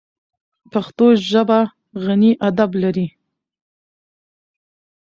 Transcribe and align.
پښتو 0.71 1.05
ژبه 1.31 1.59
غني 2.03 2.31
ادب 2.47 2.71
لري. 2.83 3.07